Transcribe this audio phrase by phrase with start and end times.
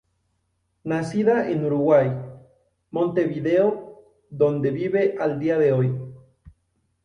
[0.83, 2.11] Nacida en Uruguay,
[2.89, 5.93] Montevideo donde vive al dia de hoy.